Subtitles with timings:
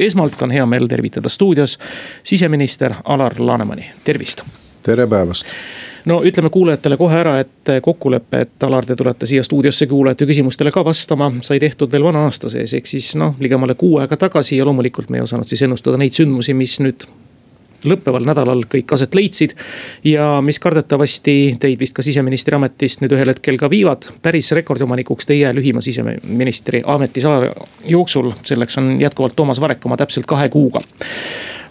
[0.00, 1.78] esmalt on hea meel tervitada stuudios
[2.22, 4.44] siseminister Alar Lanemani, tervist.
[4.82, 5.46] tere päevast
[6.04, 10.72] no ütleme kuulajatele kohe ära, et kokkulepe, et Alar, te tulete siia stuudiosse kuulajate küsimustele
[10.72, 14.56] ka vastama, sai tehtud veel vana aasta sees, ehk siis noh, ligemale kuu aega tagasi
[14.56, 17.04] ja loomulikult me ei osanud siis ennustada neid sündmusi, mis nüüd
[17.84, 19.54] lõppeval nädalal kõik aset leidsid.
[20.04, 25.26] ja mis kardetavasti teid vist ka siseministri ametist nüüd ühel hetkel ka viivad päris rekordiomanikuks
[25.26, 27.52] teie lühima siseministri ametisaja
[27.86, 28.32] jooksul.
[28.42, 30.80] selleks on jätkuvalt Toomas Varek oma täpselt kahe kuuga.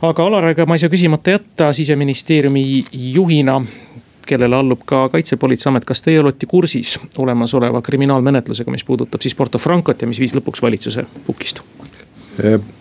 [0.01, 3.61] aga Alar, ega ma ei saa küsimata jätta siseministeeriumi juhina
[4.27, 10.01] kellele allub ka kaitsepolitseiamet, kas teie olete kursis olemasoleva kriminaalmenetlusega, mis puudutab siis Porto Francot
[10.01, 11.63] ja mis viis lõpuks valitsuse pukist?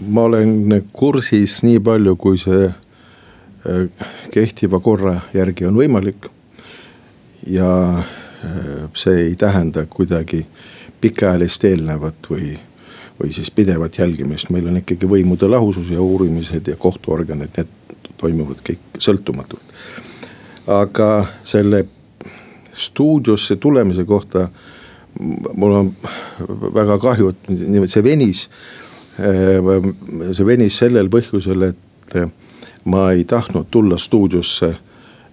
[0.09, 2.67] ma olen kursis nii palju, kui see
[4.31, 6.31] kehtiva korra järgi on võimalik.
[7.47, 10.47] ja äh, see ei tähenda kuidagi
[11.01, 12.57] pikaajalist eelnevat või,
[13.21, 18.65] või siis pidevat jälgimist, meil on ikkagi võimude lahusus ja uurimised ja kohtuorganid, need toimuvad
[18.67, 19.77] kõik sõltumatult.
[20.67, 21.85] aga selle
[22.73, 24.49] stuudiosse tulemise kohta
[25.55, 25.93] mul on
[26.75, 28.49] väga kahju, et see venis.
[29.21, 29.63] Äh,
[30.35, 32.45] see venis sellel põhjusel, et
[32.87, 34.77] ma ei tahtnud tulla stuudiosse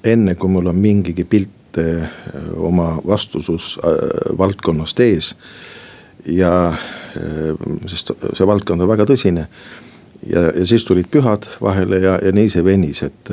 [0.03, 2.09] enne, kui mul on mingigi pilt eh,
[2.57, 5.35] oma vastustusvaldkonnast äh, ees.
[6.25, 6.75] ja äh,
[7.87, 9.47] sest see valdkond on väga tõsine.
[10.27, 13.31] ja, ja siis tulid pühad vahele ja, ja nii see venis, et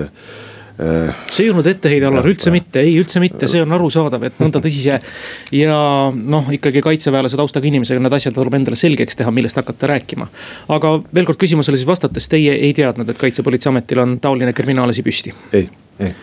[0.81, 4.63] see ei olnud etteheide, Allar, üldse mitte, ei üldse mitte, see on arusaadav, et nõnda
[4.65, 4.97] tõsise.
[5.63, 5.77] ja
[6.15, 10.31] noh, ikkagi kaitseväelase taustaga inimesega need asjad tuleb endale selgeks teha, millest hakata rääkima.
[10.77, 15.35] aga veel kord küsimusele siis vastates, teie ei teadnud, et kaitsepolitseiametil on taoline kriminaalasi püsti?
[15.53, 15.69] ei,
[16.01, 16.15] ei.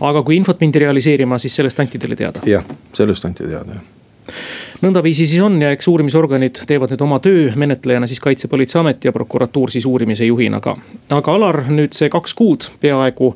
[0.00, 2.44] aga kui infot mindi realiseerima, siis sellest anti teile teada?
[2.46, 3.90] jah, sellest anti teada, jah
[4.82, 9.70] nõndaviisi siis on ja eks uurimisorganid teevad nüüd oma töö, menetlejana siis kaitsepolitseiamet ja prokuratuur
[9.70, 10.76] siis uurimise juhina ka.
[11.10, 13.32] aga Alar, nüüd see kaks kuud peaaegu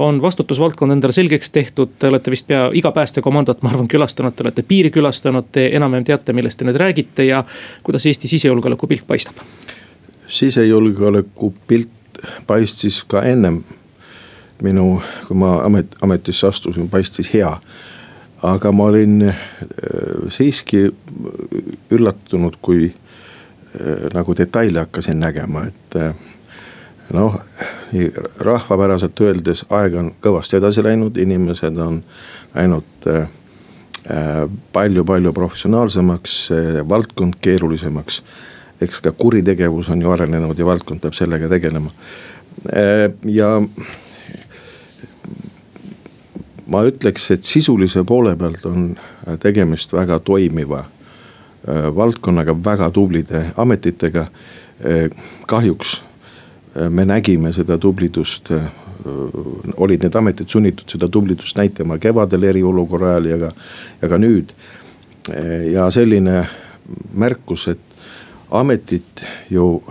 [0.00, 4.46] on vastutusvaldkond endale selgeks tehtud, te olete vist pea iga päästekomandot, ma arvan, külastanud, te
[4.46, 7.42] olete piiri külastanud, te enam-vähem teate, millest te nüüd räägite ja
[7.84, 9.44] kuidas Eesti sisejulgeoleku pilt paistab?
[10.30, 13.60] sisejulgeoleku pilt paistis ka ennem
[14.62, 17.52] minu, kui ma amet, ametisse astusin, paistis hea.
[18.42, 19.36] aga ma olin äh,
[20.32, 20.86] siiski
[21.92, 26.14] üllatunud, kui äh, nagu detaile hakkasin nägema, et äh,
[27.12, 27.40] noh,
[28.40, 32.02] rahvapäraselt öeldes aeg on kõvasti edasi läinud, inimesed on
[32.54, 33.08] läinud
[34.72, 36.36] palju-palju äh, professionaalsemaks,
[36.88, 38.22] valdkond keerulisemaks.
[38.80, 41.90] eks ka kuritegevus on ju arenenud ja valdkond peab sellega tegelema.
[42.72, 43.60] Äh, ja
[46.66, 48.96] ma ütleks, et sisulise poole pealt on
[49.40, 54.26] tegemist väga toimiva äh, valdkonnaga, väga tublide ametitega.
[55.46, 55.98] kahjuks
[56.90, 58.68] me nägime seda tublidust, äh,
[59.76, 63.52] olid need ametid sunnitud seda tublidust näitama kevadel eriolukorra ajal ja ka,
[64.02, 64.52] ja ka nüüd.
[65.72, 66.46] ja selline
[67.12, 67.80] märkus, et
[68.50, 69.82] ametid ju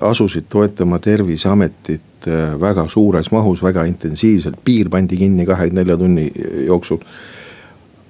[0.00, 6.30] asusid toetama terviseametit äh, väga suures mahus, väga intensiivselt, piir pandi kinni kahekümne nelja tunni
[6.66, 7.02] jooksul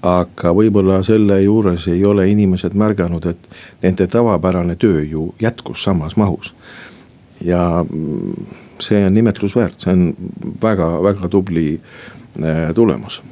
[0.06, 3.48] aga võib-olla selle juures ei ole inimesed märganud, et
[3.82, 6.54] nende tavapärane töö ju jätkus samas mahus
[7.46, 7.62] ja
[8.82, 10.30] see on imetlusväärt, see on
[10.62, 13.22] väga-väga tubli äh, tulemus.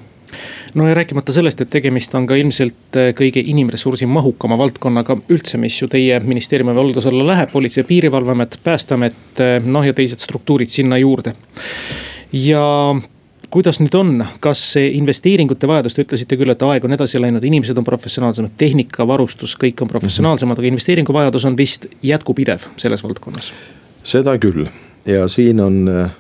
[0.75, 5.61] No ja rääkimata sellest, et tegemist on ka ilmselt äh, kõige inimressursi mahukama valdkonnaga üldse,
[5.61, 10.23] mis ju teie ministeeriumi valduse alla läheb, politsei- ja piirivalveamet, päästeamet, äh, noh ja teised
[10.23, 11.35] struktuurid sinna juurde.
[12.33, 12.65] ja
[13.55, 17.45] kuidas nüüd on, kas see investeeringute vajadus, te ütlesite küll, et aeg on edasi läinud,
[17.47, 23.07] inimesed on professionaalsemad, tehnika, varustus, kõik on professionaalsemad, aga investeeringu vajadus on vist jätkupidev selles
[23.07, 23.53] valdkonnas
[24.05, 24.67] seda küll
[25.07, 26.11] ja siin on äh,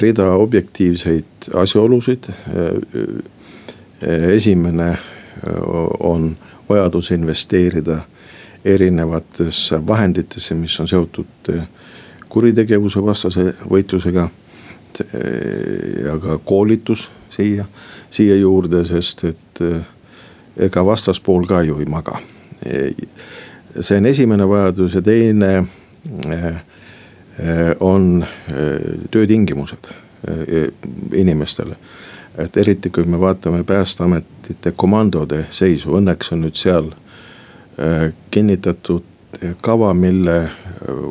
[0.00, 1.24] rida objektiivseid
[1.54, 2.24] asjaolusid.
[2.28, 2.34] Äh,
[4.08, 4.98] äh, esimene
[6.00, 6.36] on
[6.68, 7.98] vajadus investeerida
[8.64, 11.50] erinevatesse vahenditesse, mis on seotud
[12.28, 14.28] kuritegevuse vastase võitlusega.
[16.04, 17.64] ja ka koolitus siia,
[18.10, 19.62] siia juurde, sest et
[20.56, 22.18] ega vastaspool ka ju ei maga.
[23.80, 25.66] see on esimene vajadus ja teine
[27.80, 29.90] on eh, töötingimused
[30.28, 30.68] eh,
[31.12, 31.76] inimestele.
[32.38, 36.88] et eriti, kui me vaatame päästeametite komandode seisu, õnneks on nüüd seal
[38.34, 39.04] kinnitatud
[39.62, 40.34] kava, mille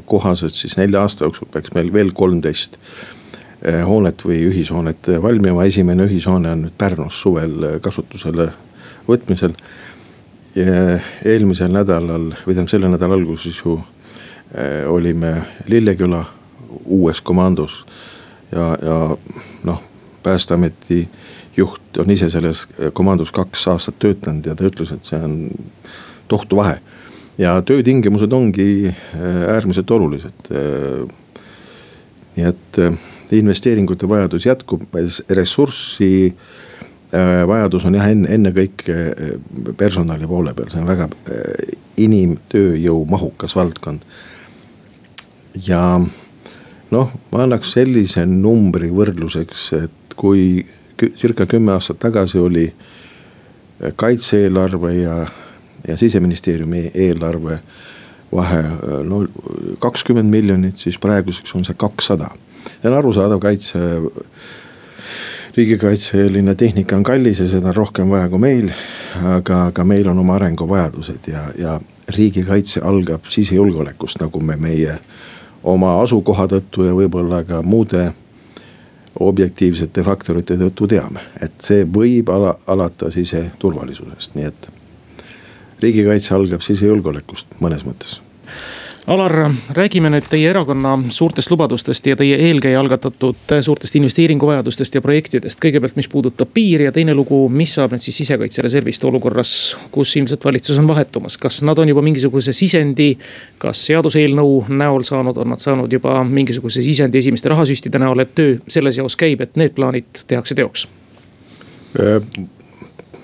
[0.06, 2.76] kohaselt siis nelja aasta jooksul peaks meil veel kolmteist
[3.88, 8.50] hoonet või ühishoonet valmima, esimene ühishoone on nüüd Pärnus suvel kasutusele
[9.08, 9.56] võtmisel.
[10.56, 13.80] eelmisel nädalal või tähendab selle nädala alguses ju
[14.88, 15.32] olime
[15.68, 16.26] Lilleküla
[16.86, 17.86] uues komandos
[18.52, 19.18] ja, ja
[19.64, 19.82] noh,
[20.24, 21.10] päästeameti
[21.58, 25.38] juht on ise selles komandos kaks aastat töötanud ja ta ütles, et see on
[26.28, 26.80] tohutu vahe.
[27.38, 30.50] ja töötingimused ongi äh, äärmiselt olulised.
[30.54, 31.08] Äh,
[32.36, 32.98] nii et äh,
[33.32, 34.84] investeeringute vajadus jätkub,
[35.30, 36.36] ressurssi
[37.48, 38.94] vajadus on jah, enne, ennekõike
[39.78, 41.08] personali poole peal, see on väga
[42.02, 44.06] inimtööjõu mahukas valdkond.
[45.68, 45.84] Ja
[46.92, 50.66] noh, ma annaks sellise numbri võrdluseks, et kui
[51.18, 52.68] circa kümme aastat tagasi oli
[53.96, 55.16] kaitse-eelarve ja,
[55.88, 57.60] ja siseministeeriumi eelarve
[58.34, 58.62] vahe
[59.06, 59.24] no
[59.80, 62.30] kakskümmend miljonit, siis praeguseks on see kakssada.
[62.82, 63.80] see on arusaadav, kaitse,
[65.58, 68.72] riigikaitseline tehnika on kallis ja seda on rohkem vaja kui meil.
[69.36, 71.80] aga, aga meil on oma arenguvajadused ja, ja
[72.10, 74.98] riigikaitse algab sisejulgeolekust, nagu me meie
[75.64, 78.12] oma asukoha tõttu ja võib-olla ka muude
[79.20, 84.70] objektiivsete faktorite tõttu teame, et see võib ala, alata siseturvalisusest, nii et
[85.84, 88.20] riigikaitse algab sisejulgeolekust mõnes mõttes
[89.08, 95.60] Alar, räägime nüüd teie erakonna suurtest lubadustest ja teie eelkäija algatatud suurtest investeeringuvajadustest ja projektidest.
[95.66, 99.52] kõigepealt, mis puudutab piiri ja teine lugu, mis saab nüüd siis sisekaitsereservist olukorras,
[99.92, 101.38] kus ilmselt valitsus on vahetumas.
[101.38, 103.18] kas nad on juba mingisuguse sisendi,
[103.58, 108.58] kas seaduseelnõu näol saanud, on nad saanud juba mingisuguse sisendi esimeste rahasüstide näol, et töö
[108.68, 110.88] selles jaos käib, et need plaanid tehakse teoks?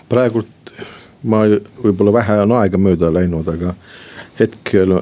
[0.10, 0.76] Praegult
[1.24, 1.46] ma
[1.84, 3.78] võib-olla vähe on aega mööda läinud, aga
[4.40, 5.00] hetkel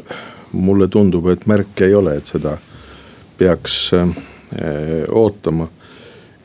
[0.57, 2.57] mulle tundub, et märke ei ole, et seda
[3.37, 4.07] peaks äh,
[5.11, 5.67] ootama.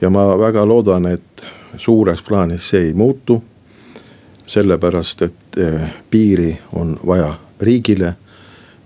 [0.00, 3.42] ja ma väga loodan, et suures plaanis see ei muutu.
[4.46, 8.14] sellepärast, et äh, piiri on vaja riigile,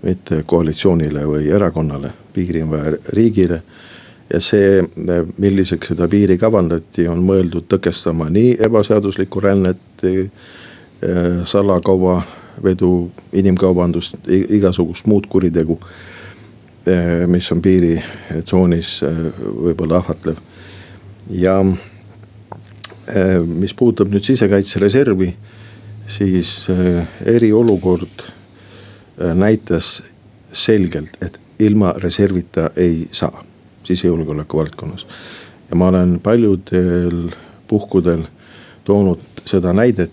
[0.01, 3.61] mitte koalitsioonile või erakonnale, piiri on vaja riigile
[4.33, 10.05] ja see, äh, milliseks seda piiri kavandati, on mõeldud tõkestama nii ebaseaduslikku rännet,
[11.45, 12.21] salakauba
[12.63, 15.79] vedu, inimkaubandust, igasugust muud kuritegu.
[16.87, 19.17] Eh, mis on piiritsoonis eh,
[19.67, 20.37] võib-olla ahvatlev.
[21.29, 21.57] ja
[23.11, 25.33] eh, mis puudutab nüüd sisekaitsereservi,
[26.07, 26.69] siis
[27.27, 28.23] eriolukord
[29.35, 29.97] näitas
[30.53, 33.43] selgelt, et ilma reservita ei saa
[33.83, 35.07] sisejulgeoleku valdkonnas.
[35.69, 37.27] ja ma olen paljudel
[37.67, 38.23] puhkudel
[38.83, 40.11] toonud seda näidet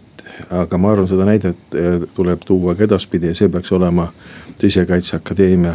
[0.51, 4.11] aga ma arvan, seda näidet eh, tuleb tuua ka edaspidi ja see peaks olema
[4.61, 5.75] Sisekaitseakadeemia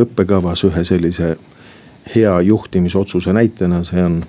[0.00, 1.34] õppekavas ühe sellise
[2.14, 4.22] hea juhtimisotsuse näitena, see on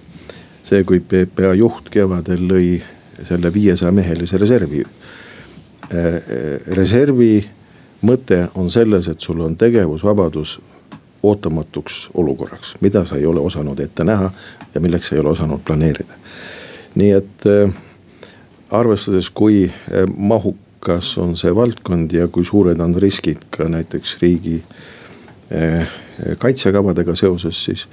[0.63, 2.81] see, kui PPA juht kevadel lõi
[3.27, 4.83] selle viiesaja mehelise reservi.
[4.83, 7.33] Eh, eh, reservi
[8.07, 10.59] mõte on selles, et sul on tegevusvabadus
[11.23, 14.31] ootamatuks olukorraks, mida sa ei ole osanud ette näha
[14.73, 16.17] ja milleks sa ei ole osanud planeerida.
[16.95, 17.45] nii et
[18.71, 24.61] arvestades, kui eh, mahukas on see valdkond ja kui suured on riskid ka näiteks riigi
[25.51, 25.87] eh,
[26.39, 27.87] kaitsekavadega seoses, siis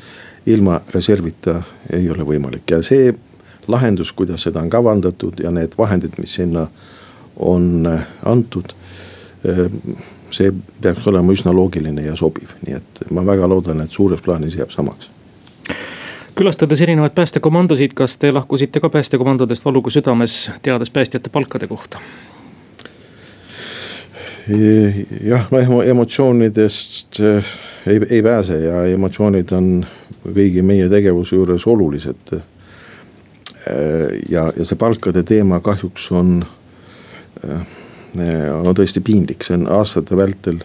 [0.46, 3.12] ilma reservita ei ole võimalik ja see
[3.68, 6.68] lahendus, kuidas seda on kavandatud ja need vahendid, mis sinna
[7.36, 8.74] on eh, antud.
[10.34, 10.50] see
[10.82, 14.74] peaks olema üsna loogiline ja sobiv, nii et ma väga loodan, et suures plaanis jääb
[14.74, 15.08] samaks
[16.38, 21.98] külastades erinevaid päästekomandosid, kas te lahkusite ka päästekomandodest valuga südames, teades päästjate palkade kohta?
[25.24, 27.44] jah, no emotsioonidest eh,
[27.86, 29.66] ei, ei pääse ja emotsioonid on
[30.24, 32.32] kõigi meie tegevuse juures olulised.
[32.32, 32.46] Eh,
[34.30, 36.38] ja, ja see palkade teema kahjuks on,
[37.44, 37.60] eh,
[38.54, 40.62] on tõesti piinlik, see on aastate vältel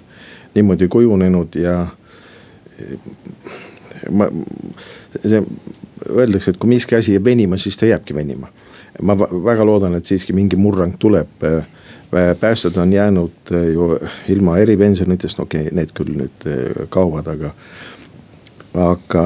[0.56, 1.76] niimoodi kujunenud ja
[4.12, 4.28] ma,
[5.20, 5.42] see
[6.10, 8.48] öeldakse, et kui miski asi jääb venima, siis ta jääbki venima.
[9.02, 11.28] ma väga loodan, et siiski mingi murrang tuleb.
[12.40, 13.98] päästjad on jäänud ju
[14.30, 16.46] ilma eripensionitest, no okei okay,, need küll nüüd
[16.90, 17.54] kaovad, aga,
[18.74, 19.24] aga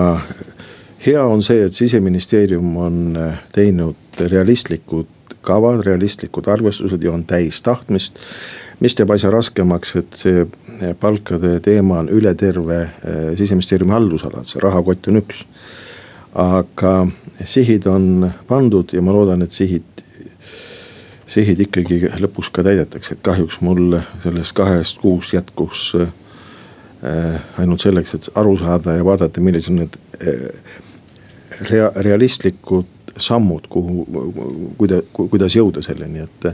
[1.05, 3.17] hea on see, et siseministeerium on
[3.51, 5.07] teinud realistlikud
[5.41, 8.19] kavad, realistlikud arvestused ja on täis tahtmist.
[8.79, 10.45] Mis teeb asja raskemaks, et see
[11.01, 15.45] palkade teema on üle terve eh, siseministeeriumi haldusala, see rahakott on üks.
[16.37, 17.07] aga
[17.45, 20.03] sihid on pandud ja ma loodan, et sihid,
[21.27, 28.13] sihid ikkagi lõpus ka täidetakse, et kahjuks mul sellest kahest kuust jätkus eh, ainult selleks,
[28.13, 30.77] et aru saada ja vaadata, millised on need eh,
[31.71, 34.05] rea-, realistlikud sammud, kuhu,
[34.77, 36.51] kuida-, kuidas jõuda selleni, et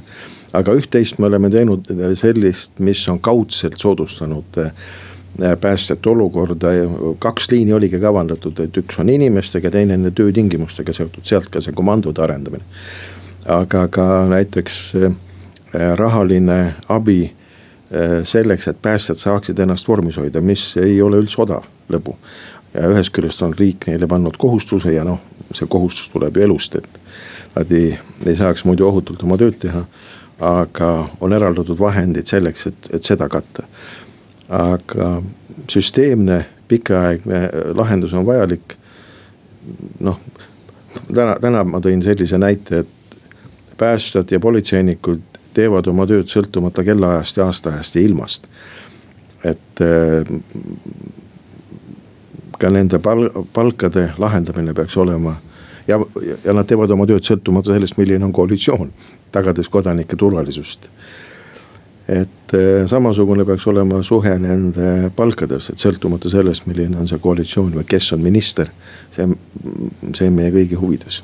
[0.54, 4.72] aga üht-teist me oleme teinud sellist, mis on kaudselt soodustanud eh,
[5.62, 6.72] päästjate olukorda,
[7.20, 11.74] kaks liini oligi kavandatud, et üks on inimestega, teine on töötingimustega seotud, sealt ka see
[11.74, 12.64] komandode arendamine.
[13.50, 14.94] aga ka näiteks
[16.00, 17.34] rahaline abi
[18.24, 22.16] selleks, et päästjad saaksid ennast vormis hoida, mis ei ole üldse odav lõbu.
[22.74, 25.20] ja ühest küljest on riik neile pannud kohustuse ja noh,
[25.54, 27.00] see kohustus tuleb ju elust, et
[27.56, 27.94] nad ei,
[28.26, 29.84] ei saaks muidu ohutult oma tööd teha.
[30.40, 33.68] Aga on eraldatud vahendid selleks, et, et seda katta.
[34.50, 35.22] aga
[35.72, 38.76] süsteemne pikaaegne lahendus on vajalik.
[40.00, 40.20] noh,
[41.14, 43.18] täna, täna ma tõin sellise näite, et
[43.78, 45.22] päästjad ja politseinikud
[45.54, 48.48] teevad oma tööd sõltumata kellaajast ja aastaajast ja ilmast.
[49.44, 49.82] et
[52.60, 55.36] ka nende pal-, palkade lahendamine peaks olema.
[55.88, 56.00] Ja,
[56.46, 58.92] ja nad teevad oma tööd sõltumata sellest, milline on koalitsioon,
[59.32, 60.90] tagades kodanike turvalisust.
[62.08, 67.72] et eh, samasugune peaks olema suhe nende palkades, et sõltumata sellest, milline on see koalitsioon
[67.78, 68.68] või kes on minister.
[69.12, 69.28] see,
[70.14, 71.24] see on meie kõigi huvides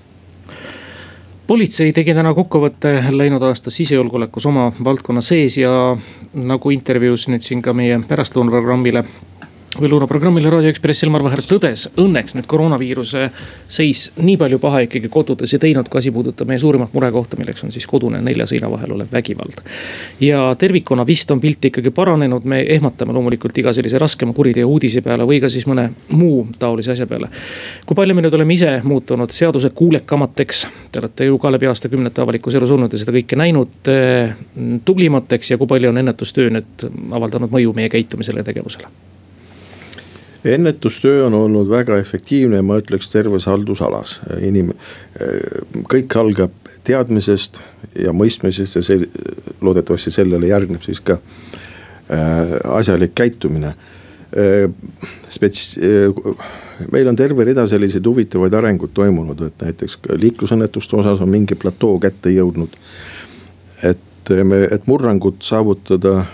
[1.50, 5.72] politsei tegi täna kokkuvõtte läinud aasta sisejulgeolekus oma valdkonna sees ja
[6.34, 9.04] nagu intervjuus nüüd siin ka meie pärastlõunaprogrammile
[9.82, 13.30] või luureprogrammile Raadio Ekspress Elmar Vaher tõdes, õnneks nüüd koroonaviiruse
[13.72, 17.64] seis nii palju paha ikkagi kodudes ei teinud, kui asi puudutab meie suurimat murekohta, milleks
[17.64, 19.62] on siis kodune nelja seina vahel olev vägivald.
[20.20, 25.02] ja tervikuna vist on pilt ikkagi paranenud, me ehmatame loomulikult iga sellise raskema kuriteo uudise
[25.02, 27.30] peale või ka siis mõne muu taolise asja peale.
[27.86, 32.22] kui palju me nüüd oleme ise muutunud seaduse kuulekamateks, te olete ju ka läbi aastakümnete
[32.22, 34.36] avalikus elus olnud ja seda kõike näinud, eh,
[34.86, 38.92] tublimateks ja kui palju on ennetustöö nüüd avaldanud mõju meie käitumisele ja tegevusele?
[40.46, 44.74] Ennetustöö on olnud väga efektiivne, ma ütleks terves haldusalas, inim-,
[45.92, 46.56] kõik algab
[46.88, 47.60] teadmisest
[48.00, 49.04] ja mõistmisest ja see
[49.62, 54.70] loodetavasti sellele järgneb siis ka äh, asjalik käitumine äh,.
[55.30, 56.48] Spets-, äh,
[56.92, 62.00] meil on terve rida selliseid huvitavaid arenguid toimunud, et näiteks liiklusõnnetuste osas on mingi platoo
[62.00, 62.78] kätte jõudnud.
[63.84, 66.26] et me, et murrangut saavutada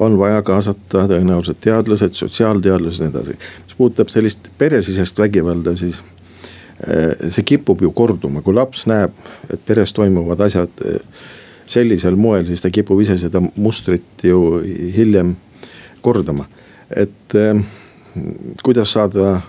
[0.00, 3.38] on vaja kaasata tõenäoliselt teadlased, sotsiaalteadlased ja nii edasi.
[3.64, 6.02] mis puudutab sellist peresisest vägivalda, siis
[6.86, 9.16] eh, see kipub ju korduma, kui laps näeb,
[9.50, 11.00] et peres toimuvad asjad eh,
[11.66, 14.60] sellisel moel, siis ta kipub ise seda mustrit ju
[14.96, 15.36] hiljem
[16.00, 16.46] kordama.
[16.90, 17.64] et eh,
[18.62, 19.40] kuidas saada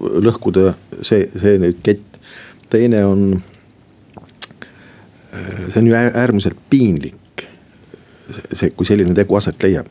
[0.00, 2.20] lõhkuda see, see nüüd kett.
[2.70, 3.42] teine on,
[5.32, 7.23] see on ju äärmiselt piinlik
[8.52, 9.90] see, kui selline tegu aset leiab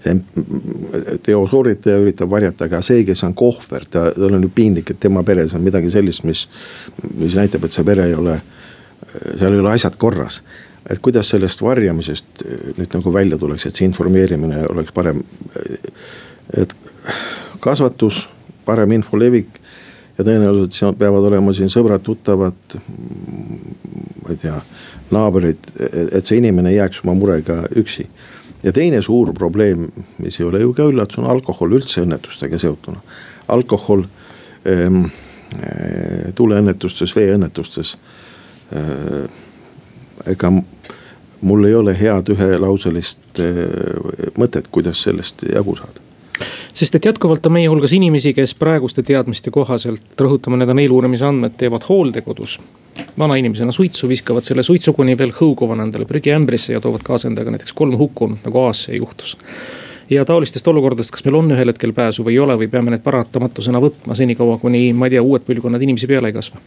[0.00, 4.94] see teo sooritaja üritab varjata, aga see, kes on kohver, ta, tal on ju piinlik,
[4.94, 6.46] et tema peres on midagi sellist, mis,
[7.20, 8.38] mis näitab, et see pere ei ole,
[9.12, 10.42] seal ei ole asjad korras.
[10.90, 12.42] et kuidas sellest varjamisest
[12.78, 15.22] nüüd nagu välja tuleks, et see informeerimine oleks parem.
[16.56, 16.74] et
[17.60, 18.28] kasvatus,
[18.64, 19.60] parem info levik
[20.18, 22.78] ja tõenäoliselt siin peavad olema siin sõbrad-tuttavad,
[24.22, 24.56] ma ei tea
[25.14, 25.70] naabrid,
[26.12, 28.08] et see inimene ei jääks oma murega üksi.
[28.62, 29.88] ja teine suur probleem,
[30.18, 33.00] mis ei ole ju ka üllatus, on alkohol üldse õnnetustega seotuna.
[33.48, 34.04] alkohol
[34.66, 35.04] ähm,
[36.34, 37.96] tuleõnnetustes, veeõnnetustes
[38.72, 39.30] äh,.
[40.26, 40.52] ega
[41.40, 46.10] mul ei ole head ühelauselist äh, mõtet, kuidas sellest jagu saada
[46.74, 51.26] sest et jätkuvalt on meie hulgas inimesi, kes praeguste teadmiste kohaselt, rõhutame, need on eeluurimise
[51.28, 52.58] andmed, teevad hooldekodus.
[53.18, 57.72] Vanainimesena suitsu, viskavad selle suitsu kuni veel hõuguvana endale prügiämbrisse ja toovad kaasa endaga näiteks
[57.76, 59.36] kolm hukkunut, nagu Aasia juhtus
[60.10, 63.02] ja taolistest olukordadest, kas meil on ühel hetkel pääsu või ei ole või peame need
[63.04, 66.62] paratamatusena võtma senikaua, kuni ma ei tea, uued põlvkonnad inimesi peale ei kasva?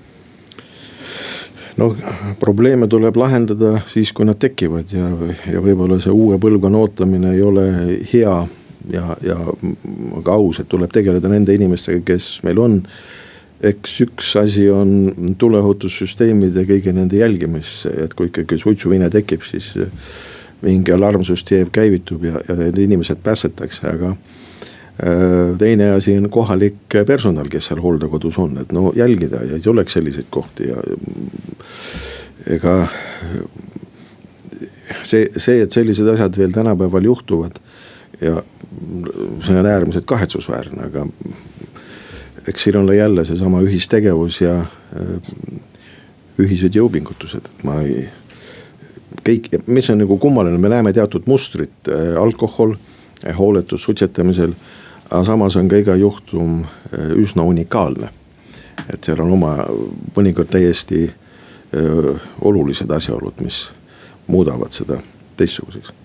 [1.77, 1.95] noh,
[2.39, 5.09] probleeme tuleb lahendada siis, kui nad tekivad ja,
[5.49, 7.65] ja võib-olla see uue põlvkonna ootamine ei ole
[8.13, 8.35] hea
[8.93, 9.37] ja, ja
[10.23, 12.79] ka aus, et tuleb tegeleda nende inimestega, kes meil on.
[13.63, 19.71] Eks üks asi on tuleohutussüsteemide kõigi nende jälgimisse, et kui ikkagi suitsuvine tekib, siis
[20.63, 27.49] mingi alarmsüsteem käivitub ja, ja need inimesed päästetakse, aga äh, teine asi on kohalik personal,
[27.51, 30.83] kes seal hooldekodus on, et no jälgida ja ei oleks selliseid kohti ja
[32.51, 32.75] ega
[35.03, 37.59] see, see, et sellised asjad veel tänapäeval juhtuvad
[38.21, 38.41] ja
[39.43, 41.07] see on äärmiselt kahetsusväärne, aga
[42.47, 44.67] eks siin ole jälle seesama ühistegevus ja äh,
[46.39, 48.07] ühised jõupingutused, et ma ei.
[49.23, 52.75] kõik, mis on nagu kummaline, me näeme teatud mustrit, äh, alkohol,
[53.27, 54.53] äh, hooletus suitsetamisel.
[55.09, 56.65] aga samas on ka iga juhtum
[57.15, 58.09] üsna unikaalne.
[58.93, 59.57] et seal on oma
[60.15, 61.13] mõnikord täiesti
[61.73, 63.71] öö, olulised asjaolud, mis
[64.27, 65.01] muudavad seda
[65.37, 66.02] teistsuguseks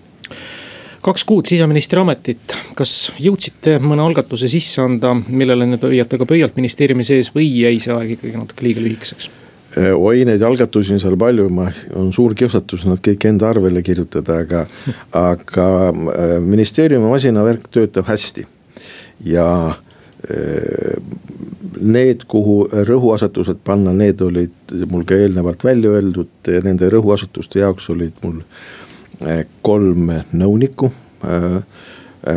[1.03, 6.57] kaks kuud siseministri ametit, kas jõudsite mõne algatuse sisse anda, millele nüüd hoiate ka pöialt
[6.59, 9.29] ministeeriumi sees või jäi see aeg ikkagi natuke liiga lühikeseks?
[9.77, 13.83] Äh, oi, neid algatusi on seal palju, ma, on suur kiusatus nad kõik enda arvele
[13.85, 14.63] kirjutada, aga
[15.33, 18.47] aga äh, ministeeriumi masinavärk töötab hästi.
[19.29, 20.97] ja äh,
[21.79, 28.17] need, kuhu rõhuasetused panna, need olid mul ka eelnevalt välja öeldud, nende rõhuasetuste jaoks olid
[28.23, 28.41] mul
[29.61, 30.91] kolm nõunikku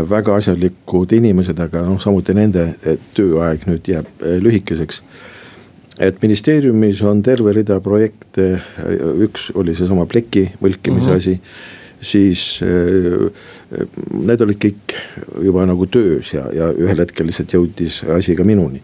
[0.08, 2.72] väga asjalikud inimesed, aga noh, samuti nende
[3.14, 5.02] tööaeg nüüd jääb lühikeseks
[6.02, 8.56] et ministeeriumis on terve rida projekte,
[9.22, 11.16] üks oli seesama pleki mõlkimise mm -hmm.
[11.16, 11.40] asi
[12.02, 12.60] siis
[14.12, 14.94] need olid kõik
[15.44, 18.82] juba nagu töös ja, ja ühel hetkel lihtsalt jõudis asi ka minuni.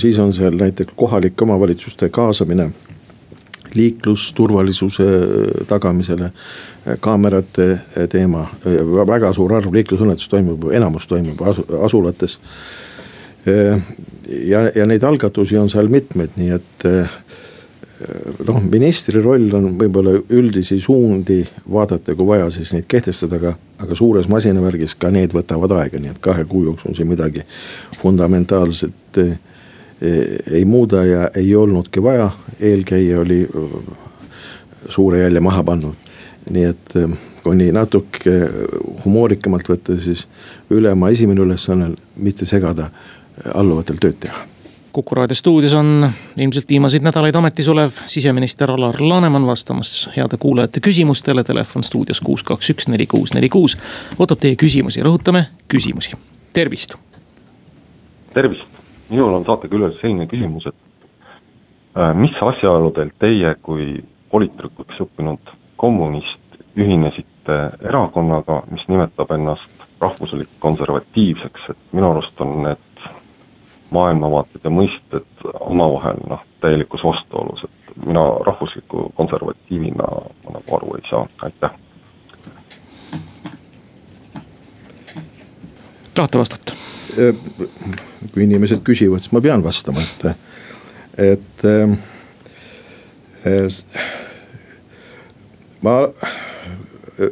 [0.00, 2.70] Siis on seal näiteks kohalike omavalitsuste kaasamine
[3.76, 5.06] liiklusturvalisuse
[5.68, 6.30] tagamisele,
[7.02, 7.68] kaamerate
[8.12, 8.46] teema,
[9.08, 11.42] väga suur arv liiklusõnnetusi toimub, enamus toimub
[11.82, 12.38] asulates.
[13.46, 16.86] Ja, ja neid algatusi on seal mitmeid, nii et
[18.46, 21.40] noh, ministri roll on võib-olla üldisi suundi
[21.72, 26.12] vaadata, kui vaja, siis neid kehtestada, aga, aga suures masinavärgis ka need võtavad aega, nii
[26.12, 27.44] et kahe kuu jooksul siin midagi
[28.02, 29.36] fundamentaalset eh,
[30.00, 33.48] ei muuda ja ei olnudki vaja, eelkäija oli
[34.88, 35.94] suure jälje maha pannud.
[36.50, 36.92] nii et
[37.42, 38.32] kui nii natuke
[39.04, 40.26] humoorikamalt võtta, siis
[40.70, 42.90] ülema esimene ülesanne on mitte segada
[43.54, 44.44] alluvatel tööd teha.
[44.92, 46.10] kuku raadio stuudios on
[46.40, 51.44] ilmselt viimaseid nädalaid ametis olev siseminister Alar Laneman vastamas heade kuulajate küsimustele.
[51.44, 53.76] Telefon stuudios kuus, kaks, üks, neli, kuus, neli, kuus.
[54.18, 56.16] ootab teie küsimusi, rõhutame küsimusi,
[56.54, 56.96] tervist.
[58.34, 58.75] tervist,
[59.10, 60.74] minul on saateküljel selline küsimus, et
[61.98, 67.56] äh, mis asjaoludel teie kui politrikuks õppinud kommunist ühinesite
[67.88, 72.82] erakonnaga, mis nimetab ennast rahvuslik konservatiivseks, et minu arust on need
[73.94, 80.08] maailmavaated ja mõisted omavahel noh, täielikus vastuolus, et mina rahvusliku konservatiivina
[80.44, 81.70] ma nagu aru ei saa, aitäh.
[86.14, 86.85] tahate vastata?
[87.16, 90.20] Kui inimesed küsivad, siis ma pean vastama, et,
[91.32, 91.96] et äh,
[95.86, 95.98] ma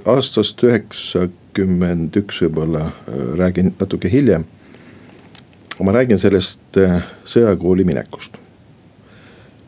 [0.09, 2.89] aastast üheksakümmend üks võib-olla
[3.37, 4.45] räägin natuke hiljem
[5.83, 8.37] ma räägin sellest äh, sõjakooli minekust.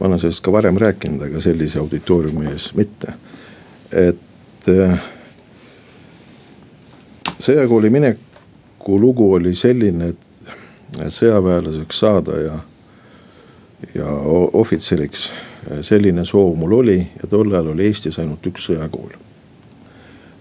[0.01, 3.15] ma olen sellest ka varem rääkinud, aga sellise auditooriumi ees mitte.
[3.93, 5.01] et äh,
[7.41, 7.91] sõjakooli
[8.87, 12.59] mineku lugu oli selline, et sõjaväelaseks saada ja,
[13.95, 14.07] ja
[14.53, 19.17] ohvitseriks äh, selline soov mul oli ja tol ajal oli Eestis ainult üks sõjakool.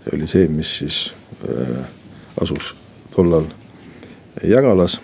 [0.04, 1.16] see oli see, mis siis
[1.50, 1.86] äh,
[2.42, 2.76] asus
[3.16, 3.46] tollal
[4.44, 5.00] Jagalas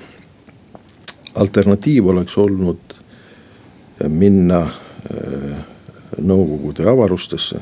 [1.35, 2.93] alternatiiv oleks olnud
[4.09, 5.65] minna äh,
[6.21, 7.59] Nõukogude avarustesse.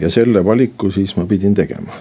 [0.00, 1.92] ja selle valiku siis ma pidin tegema.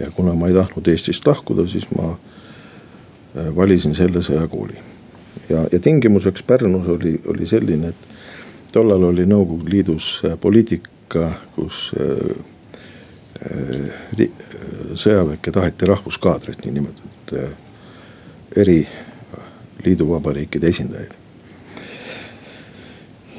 [0.00, 4.78] Ja kuna ma ei tahtnud Eestist lahkuda, siis ma äh, valisin selle sõjakooli.
[5.48, 11.92] ja, ja tingimuseks Pärnus oli, oli selline, et tollal oli Nõukogude Liidus äh, poliitika, kus
[14.96, 17.34] sõjaväkke taheti rahvuskaadrit, niinimetatud
[18.56, 18.78] eri
[19.84, 21.12] liiduvabariikide esindajaid.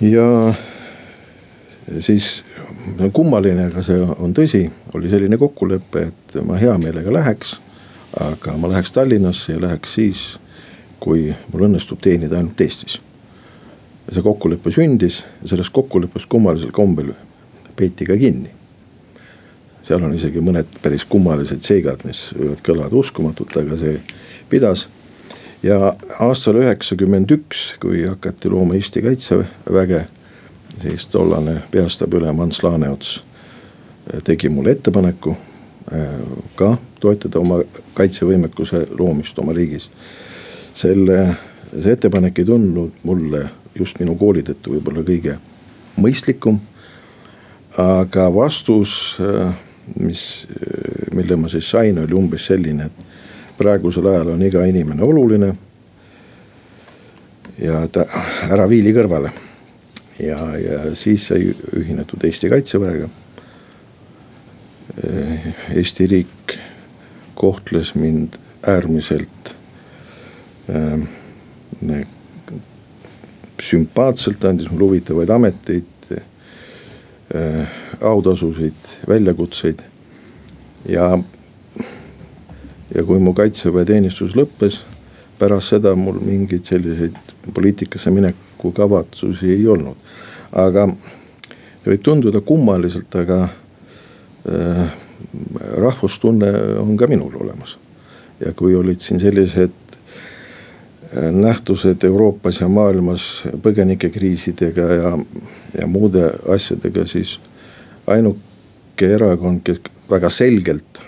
[0.02, 0.54] ja
[2.00, 2.44] siis
[3.14, 7.58] kummaline, aga see on tõsi, oli selline kokkulepe, et ma hea meelega läheks.
[8.20, 10.40] aga ma läheks Tallinnasse ja läheks siis,
[11.00, 13.02] kui mul õnnestub teenida ainult Eestis.
[14.12, 17.12] see kokkulepe sündis ja sellest kokkuleppest kummalisel kombel
[17.76, 18.50] peeti ka kinni.
[19.84, 24.00] seal on isegi mõned päris kummalised seigad, mis võivad kõlada uskumatult, aga see
[24.50, 24.88] pidas
[25.64, 30.06] ja aastal üheksakümmend üks, kui hakati looma Eesti kaitseväge,
[30.82, 33.24] siis tollane peastaabiülem Ants Laaneots
[34.14, 35.36] äh, tegi mulle ettepaneku
[35.94, 36.08] äh,
[36.56, 37.60] ka toetada oma
[37.94, 39.92] kaitsevõimekuse loomist oma riigis.
[40.74, 41.36] selle,
[41.82, 45.38] see ettepanek ei tundunud mulle just minu kooli tõttu võib-olla kõige
[45.98, 46.60] mõistlikum.
[47.78, 49.54] aga vastus, äh,
[50.00, 50.48] mis,
[51.14, 55.56] mille ma siis sain, oli umbes selline, et praegusel ajal on iga inimene oluline.
[57.58, 58.06] ja ta
[58.50, 59.47] ära viili kõrvale.
[60.20, 63.10] Ja, ja siis sai ühinetud Eesti kaitseväega.
[65.76, 66.58] Eesti riik
[67.38, 69.56] kohtles mind äärmiselt
[70.70, 72.08] äh,
[73.62, 75.86] sümpaatselt, andis mulle huvitavaid ameteid.
[78.02, 78.74] autasusid,
[79.08, 79.80] väljakutseid.
[80.90, 81.20] ja,
[82.96, 84.78] ja kui mu kaitseväeteenistus lõppes,
[85.40, 87.18] pärast seda mul mingeid selliseid
[87.54, 89.98] poliitikasse mineku kavatsusi ei olnud.
[90.58, 90.88] Aga
[91.86, 93.42] võib tunduda kummaliselt, aga
[94.50, 94.88] äh,
[95.78, 97.78] rahvustunne on ka minul olemas.
[98.40, 105.14] ja kui olid siin sellised äh, nähtused Euroopas ja maailmas põgenikekriisidega ja,
[105.82, 107.40] ja muude asjadega, siis
[108.08, 111.02] ainuke erakond, kes väga selgelt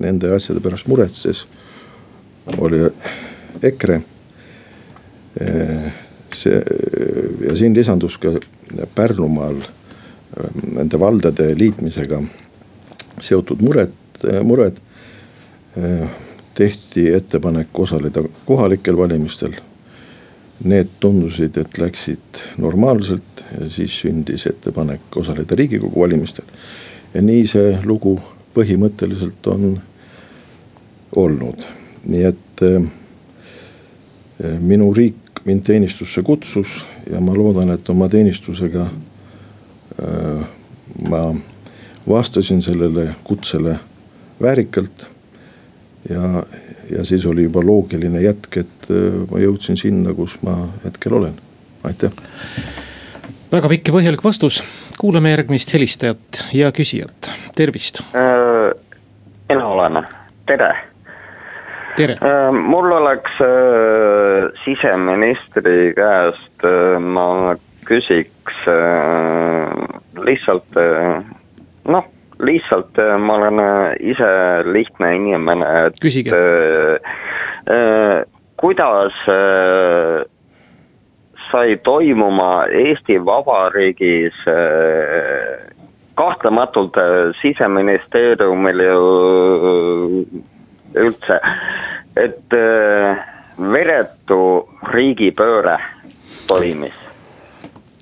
[0.00, 1.46] nende asjade pärast muretses,
[2.58, 2.80] oli
[3.62, 4.00] EKRE.
[5.42, 5.92] Äh,
[6.34, 6.58] see
[7.46, 8.32] ja siin lisandus ka
[8.94, 9.60] Pärnumaal
[10.72, 12.22] nende valdade liitmisega
[13.20, 13.92] seotud mured,
[14.42, 14.76] mured.
[16.54, 19.54] tehti ettepanek osaleda kohalikel valimistel.
[20.64, 26.44] Need tundusid, et läksid normaalselt siis sündis ettepanek osaleda riigikogu valimistel.
[27.14, 28.18] ja nii see lugu
[28.54, 29.80] põhimõtteliselt on
[31.16, 31.66] olnud,
[32.04, 32.82] nii et äh,
[34.60, 38.86] minu riik mind teenistusse kutsus ja ma loodan, et oma teenistusega
[40.02, 40.44] äh,
[41.08, 41.22] ma
[42.08, 43.76] vastasin sellele kutsele
[44.42, 45.10] väärikalt.
[46.10, 46.44] ja,
[46.96, 51.34] ja siis oli juba loogiline jätk, et äh, ma jõudsin sinna, kus ma hetkel olen,
[51.84, 52.14] aitäh.
[53.52, 54.62] väga pikk ja põhjalik vastus,
[54.98, 58.72] kuulame järgmist helistajat ja küsijat, tervist äh,.
[59.48, 60.02] mina olen,
[60.46, 60.91] tere
[62.52, 68.62] mul oleks äh, siseministri käest, äh, ma küsiks
[70.22, 70.78] lihtsalt
[71.88, 72.04] noh,
[72.42, 74.30] lihtsalt äh, ma olen äh, ise
[74.72, 76.00] lihtne inimene, et.
[76.02, 76.36] küsige
[77.66, 78.22] äh,.
[78.56, 80.22] kuidas äh,
[81.50, 85.68] sai toimuma Eesti Vabariigis äh,
[86.14, 86.98] kahtlematult
[87.40, 88.98] siseministeeriumil ju
[90.98, 91.38] üldse,
[92.16, 92.56] et
[93.72, 94.42] veretu
[94.92, 95.78] riigipööre
[96.46, 96.98] toimis.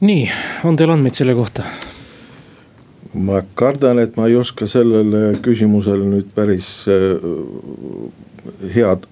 [0.01, 0.27] nii,
[0.65, 1.67] on teil andmeid selle kohta?
[3.15, 7.19] ma kardan, et ma ei oska sellele küsimusele nüüd päris äh,
[8.75, 9.07] head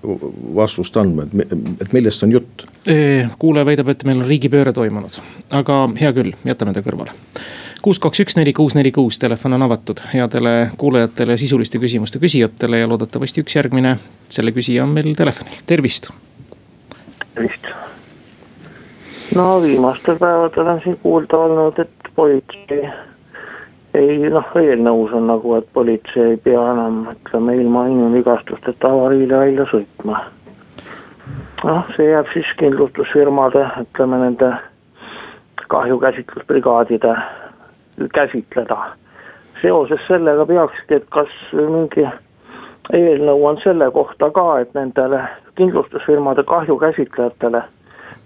[0.56, 2.66] vastust andma, et, et millest on jutt?
[3.38, 5.18] kuulaja väidab, et meil on riigipööre toimunud,
[5.58, 7.12] aga hea küll, jätame ta kõrvale.
[7.82, 12.82] Kuus, kaks, üks, neli, kuus, neli, kuus, telefon on avatud headele kuulajatele, sisuliste küsimuste küsijatele
[12.82, 13.96] ja loodetavasti üks järgmine
[14.28, 16.10] selle küsija on meil telefonil, tervist.
[17.34, 17.68] tervist.
[19.36, 22.88] no viimastel päevadel on siin kuulda olnud, et politsei
[23.94, 29.66] ei noh, eelnõus on nagu, et politsei ei pea enam ütleme ilma inimvigastusteta avariile välja
[29.70, 30.24] sõitma.
[31.64, 34.54] noh, see jääb siis kindlustusfirmade, ütleme nende
[35.68, 37.14] kahjukäsitlusbrigaadide
[38.14, 38.78] käsitleda.
[39.62, 42.06] seoses sellega peakski, et kas mingi
[42.94, 45.22] eelnõu on selle kohta ka, et nendele
[45.58, 47.62] kindlustusfirmade kahjukäsitlejatele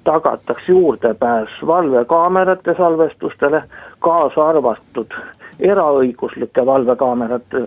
[0.04, 3.62] tagatakse juurdepääs valvekaamerate salvestustele,
[3.98, 5.14] kaasa arvatud
[5.60, 7.66] eraõiguslike valvekaamerate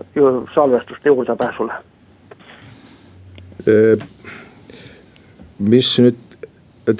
[0.54, 1.72] salvestuste juurdepääsule.
[5.58, 6.18] mis nüüd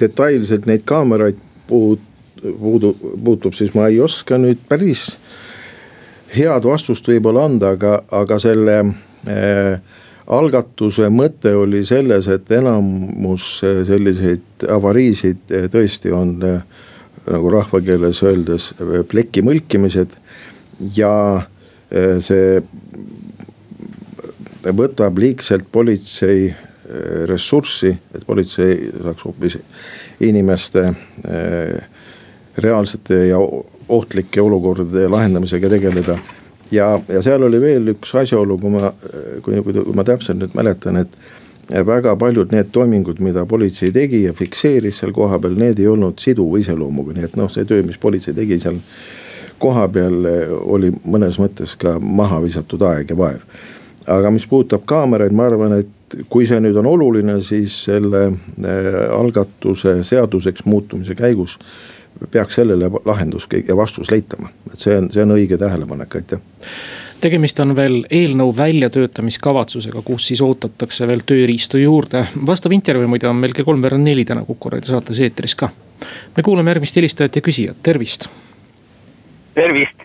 [0.01, 1.37] detailselt neid kaameraid
[1.69, 2.16] puud-,
[2.61, 2.93] puudu,
[3.25, 5.09] puutub, siis ma ei oska nüüd päris
[6.37, 9.79] head vastust võib-olla anda, aga, aga selle äh,
[10.27, 18.73] algatuse mõte oli selles, et enamus selliseid avariisid tõesti on nagu rahvakeeles öeldes
[19.11, 20.17] pleki mõlkimised
[20.97, 21.13] ja
[22.23, 22.61] see
[24.75, 26.49] võtab liigselt politsei
[27.27, 29.59] ressurssi, et politsei saaks hoopis
[30.23, 31.96] inimeste äh,
[32.59, 33.39] reaalsete ja
[33.89, 36.19] ohtlike olukordade lahendamisega tegeleda.
[36.71, 38.93] ja, ja seal oli veel üks asjaolu, kui ma,
[39.43, 41.19] kui, kui ma täpselt nüüd mäletan, et
[41.87, 46.59] väga paljud need toimingud, mida politsei tegi ja fikseeris seal kohapeal, need ei olnud siduva
[46.63, 48.79] iseloomuga, nii et noh, see töö, mis politsei tegi seal
[49.59, 53.45] koha peal eh, oli mõnes mõttes ka maha visatud aeg ja vaev.
[54.07, 58.99] aga mis puudutab kaameraid, ma arvan, et kui see nüüd on oluline, siis selle eh,
[59.11, 61.59] algatuse seaduseks muutumise käigus
[62.31, 66.41] peaks sellele lahendus ja vastus leitama, et see on, see on õige tähelepanek, aitäh
[67.21, 72.27] tegemist on veel eelnõu väljatöötamiskavatsusega, kus siis ootatakse veel tööriistu juurde.
[72.47, 75.71] vastav intervjuu muide on meil kell kolmveerand neli täna Kuku raadio saates eetris ka.
[76.37, 78.29] me kuulame järgmist helistajat ja küsijat, tervist
[79.57, 80.01] tervist.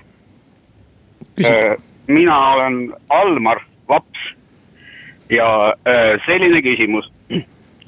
[1.45, 4.19] Äh, mina olen Almar Vaps
[5.29, 7.11] ja äh, selline küsimus,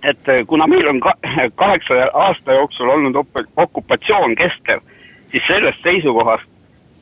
[0.03, 0.99] et kuna meil on
[1.61, 3.15] kaheksa aasta jooksul olnud
[3.57, 4.81] okupatsioon kestev,
[5.31, 6.49] siis sellest seisukohast,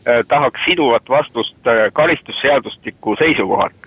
[0.07, 3.85] äh, tahaks siduvat vastust äh, karistusseadustiku seisukohalt.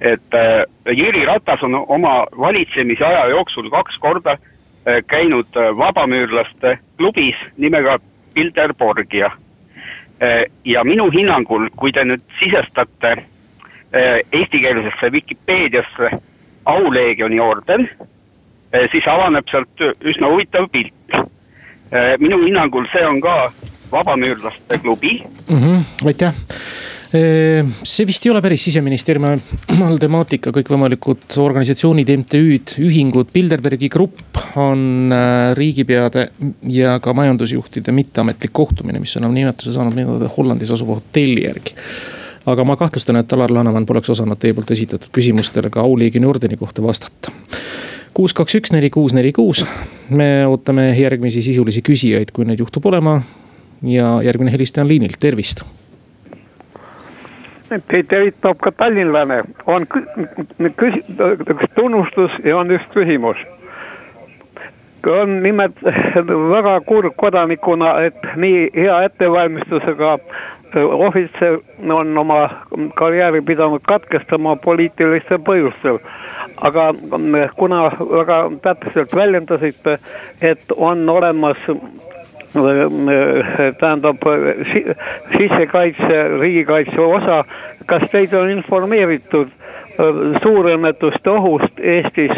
[0.00, 6.78] et äh, Jüri Ratas on oma valitsemise aja jooksul kaks korda äh, käinud äh, vabamüürlaste
[6.96, 7.98] klubis nimega
[8.34, 9.26] Bilderborgia
[10.22, 10.42] äh,.
[10.64, 16.10] ja minu hinnangul, kui te nüüd sisestate äh, eestikeelsesse Vikipeediasse
[16.64, 18.06] auleegioni orden, äh,
[18.92, 21.16] siis avaneb sealt üsna huvitav pilt.
[21.88, 23.52] Äh, minu hinnangul see on ka
[23.92, 25.62] vabamüürlaste klubi mm.
[25.62, 26.34] -hmm, aitäh
[27.08, 29.28] see vist ei ole päris siseministeeriumi
[29.86, 35.14] all temaatika, kõikvõimalikud organisatsioonid, MTÜ-d, ühingud, Bilderbergi grupp on
[35.56, 36.26] riigipeade
[36.68, 41.76] ja ka majandusjuhtide mitteametlik kohtumine, mis on nimetuse saanud minu teada Hollandis asuva hotelli järgi
[42.48, 46.56] aga ma kahtlustan, et Alar Laneman poleks osanud teie poolt esitatud küsimustele ka auliigini ordeni
[46.60, 47.32] kohta vastata.
[48.14, 49.64] Kuus, kaks, üks, neli, kuus, neli, kuus.
[50.10, 53.20] me ootame järgmisi sisulisi küsijaid, kui neid juhtub olema.
[53.82, 55.64] ja järgmine helistaja on liinil, tervist
[57.68, 59.84] Teid tervitab ka tallinlane, on
[60.80, 61.02] küs-,
[61.76, 63.36] tunnustus ja on üks küsimus.
[65.08, 65.76] on nimelt
[66.52, 70.18] väga kurb kodanikuna, et nii hea ettevalmistusega
[70.76, 71.58] ohvitser
[71.92, 72.48] on oma
[72.94, 75.98] karjääri pidanud katkestama poliitilistel põhjustel.
[76.60, 76.94] Aga
[77.56, 79.98] kuna väga täpselt väljendasite,
[80.42, 81.56] et on olemas
[83.80, 84.24] tähendab
[85.38, 87.44] sissekaitse, riigikaitse osa.
[87.86, 92.34] kas teid on informeeritud äh, suurõnnetuste ohust Eestis,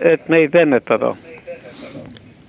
[0.00, 1.16] et neid ennetada?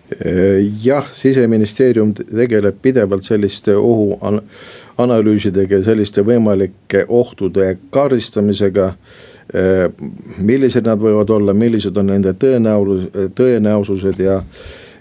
[0.08, 8.93] Äh, jah, siseministeerium tegeleb pidevalt selliste ohuanalüüsidega ja selliste võimalike ohtude kaardistamisega.
[9.56, 9.86] Äh,
[10.38, 14.42] millised nad võivad olla, millised on nende tõenäosus, tõenäosused ja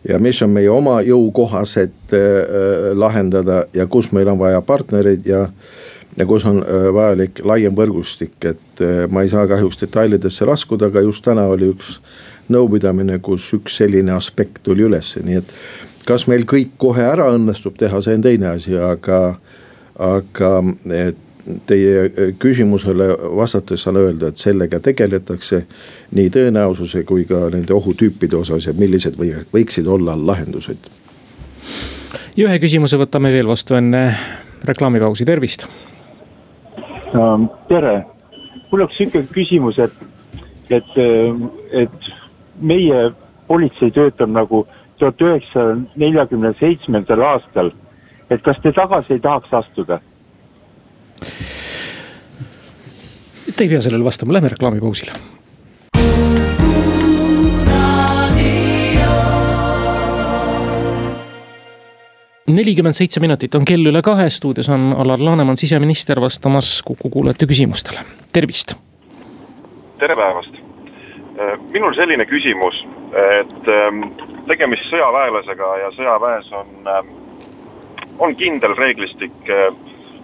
[0.08, 5.48] ja mis on meie oma jõukohased äh, lahendada ja kus meil on vaja partnereid ja
[6.16, 10.90] ja kus on äh, vajalik laiem võrgustik, et äh, ma ei saa kahjuks detailidesse laskuda,
[10.90, 11.98] aga just täna oli üks
[12.52, 15.54] nõupidamine, kus üks selline aspekt tuli üles, nii et.
[16.06, 19.20] kas meil kõik kohe ära õnnestub teha, see on teine asi, aga,
[19.98, 20.52] aga
[20.94, 21.22] et
[21.66, 25.62] teie äh, küsimusele vastates saan öelda, et sellega tegeletakse
[26.14, 30.90] nii tõenäosuse kui ka nende ohutüüpide osas ja millised või, võiksid olla lahendused.
[32.36, 34.08] ja ühe küsimuse võtame veel vastu enne
[34.66, 35.68] reklaamipausi, tervist.
[37.14, 38.02] Ähm, tere,
[38.70, 39.94] mul oleks sihuke küsimus, et,
[40.70, 42.10] et, ähm, et
[42.60, 43.12] meie
[43.46, 44.66] politsei töötab nagu
[44.98, 47.70] tuhat üheksasaja neljakümne seitsmendal aastal.
[48.30, 50.00] et kas te tagasi ei tahaks astuda?
[53.56, 55.12] Te ei pea sellele vastama, lähme reklaamipausile.
[62.56, 67.46] nelikümmend seitse minutit on kell üle kahe, stuudios on Alar Laneman, siseminister, vastamas Kuku kuulajate
[67.50, 68.76] küsimustele, tervist.
[69.98, 70.56] tere päevast,
[71.72, 72.78] minul selline küsimus,
[73.40, 74.02] et ähm,
[74.48, 77.12] tegemist sõjaväelasega ja sõjaväes on, ähm,
[78.18, 79.72] on kindel reeglistik äh,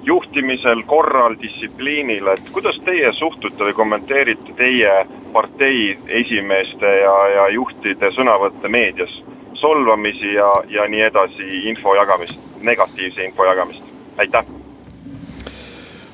[0.02, 4.94] juhtimisel, korral, distsipliinil, et kuidas teie suhtute või kommenteerite teie
[5.32, 9.22] partei esimeeste ja, ja juhtide sõnavõtte meedias?
[9.62, 12.34] solvamisi ja, ja nii edasi, info jagamist,
[12.66, 13.82] negatiivse info jagamist,
[14.18, 14.48] aitäh.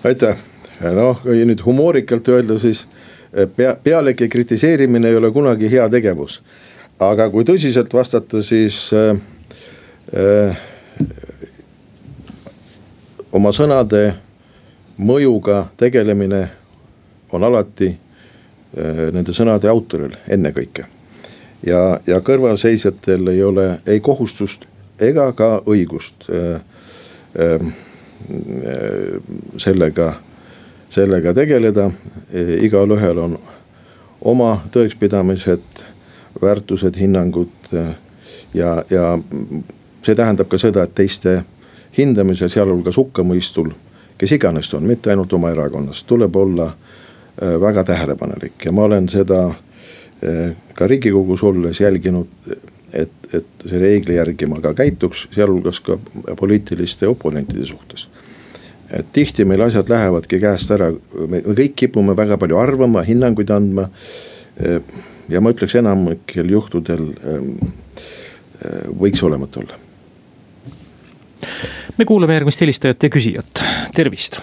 [0.04, 0.42] aitäh,
[0.92, 2.84] noh nüüd humoorikalt öelda, siis
[3.32, 6.42] eh, pea, pealegi kritiseerimine ei ole kunagi hea tegevus.
[7.00, 9.16] aga kui tõsiselt vastata, siis äh,
[10.12, 10.67] äh,
[13.32, 14.14] oma sõnade
[14.98, 16.48] mõjuga tegelemine
[17.32, 20.86] on alati äh, nende sõnade autoril ennekõike.
[21.66, 24.64] ja, ja kõrvalseisjatel ei ole ei kohustust
[25.00, 26.60] ega ka õigust äh,
[27.38, 27.68] äh,
[29.56, 30.12] sellega,
[30.88, 31.90] sellega tegeleda.
[32.60, 33.38] igalühel on
[34.20, 35.84] oma tõekspidamised,
[36.42, 37.70] väärtused, hinnangud
[38.54, 39.18] ja, ja
[40.02, 41.44] see tähendab ka seda, et teiste
[41.96, 43.70] hindamisel, sealhulgas hukkamõistul,
[44.18, 48.88] kes iganes ta on, mitte ainult oma erakonnast, tuleb olla äh, väga tähelepanelik ja ma
[48.88, 52.28] olen seda äh, ka riigikogus olles jälginud,
[52.92, 55.98] et, et see reegli järgi ma ka käituks, sealhulgas ka
[56.36, 58.08] poliitiliste oponentide suhtes.
[58.90, 60.92] et tihti meil asjad lähevadki käest ära,
[61.28, 63.90] me kõik kipume väga palju arvama, hinnanguid andma.
[64.60, 64.80] Äh,
[65.28, 67.50] ja ma ütleks enamikel juhtudel ähm,
[68.98, 69.76] võiks olematu olla
[71.98, 73.64] me kuulame järgmist helistajat ja küsijat,
[73.96, 74.42] tervist.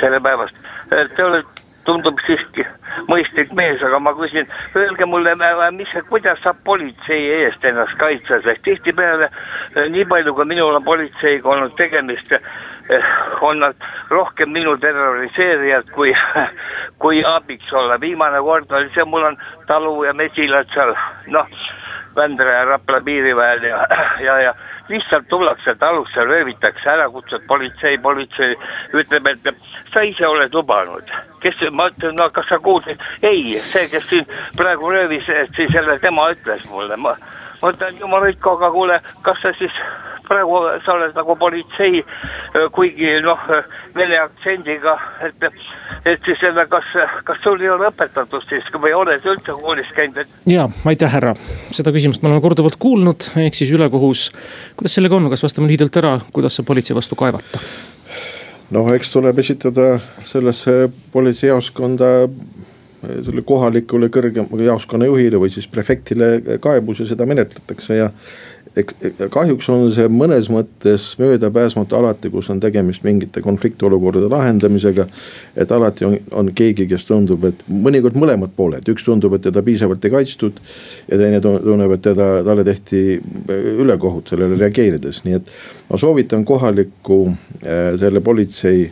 [0.00, 0.56] tere päevast,
[0.90, 2.64] te olete, tundub siiski
[3.06, 5.34] mõistlik mees, aga ma küsin, öelge mulle,
[5.76, 9.28] mis, kuidas saab politsei eest ennast kaitsta, sest tihtipeale
[9.92, 12.32] nii palju, kui minul on politseiga olnud tegemist
[13.40, 16.12] on nad rohkem minu terroriseerijad kui,
[17.02, 18.00] kui abiks olla.
[18.00, 20.94] viimane kord oli see, mul on talu ja mesilad seal,
[21.34, 21.50] noh,
[22.16, 23.82] Vändra ja Rapla piiriväel ja,
[24.26, 24.54] ja, ja
[24.88, 28.54] lihtsalt tullakse talusse, röövitakse ära, kutsud politsei, politsei
[28.94, 29.48] ütleb, et
[29.92, 31.10] sa ise oled lubanud.
[31.42, 34.24] kes, ma ütlen, no kas sa kuulsid, ei, see, kes siin
[34.56, 35.26] praegu röövis,
[35.56, 37.14] siis jälle tema ütles mulle, ma,
[37.66, 39.74] ma ütlen, jumal hoidku, aga kuule, kas sa siis
[40.26, 42.02] praegu sa oled nagu politsei,
[42.74, 43.42] kuigi noh,
[43.94, 45.46] vene aktsendiga, et,
[46.06, 46.88] et siis jälle, kas,
[47.26, 50.38] kas sul ei ole õpetatud siis või oled üldse koolis käinud, et.
[50.50, 51.34] ja, aitäh, härra,
[51.74, 54.28] seda küsimust me oleme korduvalt kuulnud, ehk siis ülekohus.
[54.78, 57.62] kuidas sellega on, kas vastame lühidalt ära, kuidas saab politsei vastu kaevata?
[58.74, 62.12] noh, eks tuleb esitada sellesse politseijaoskonda
[63.26, 68.10] selle kohalikule kõrgema jaoskonna juhile või siis prefektile kaebus ja seda menetletakse ja
[69.32, 75.06] kahjuks on see mõnes mõttes möödapääsmatu alati, kus on tegemist mingite konfliktiolukordade lahendamisega.
[75.56, 79.62] et alati on, on keegi, kes tundub, et mõnikord mõlemad pooled, üks tundub, et teda
[79.62, 80.60] piisavalt ei kaitstud.
[81.10, 83.20] ja teine tunneb, et teda, talle tehti
[83.78, 85.50] ülekohut sellele reageerides, nii et
[85.88, 87.20] ma soovitan kohaliku
[87.96, 88.90] selle politsei